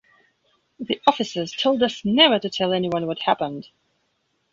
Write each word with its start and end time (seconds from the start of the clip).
The 0.79 0.99
officers 1.05 1.51
told 1.53 1.83
us 1.83 2.03
never 2.03 2.39
to 2.39 2.49
tell 2.49 2.73
anyone 2.73 3.05
what 3.05 3.21
happened. 3.21 3.67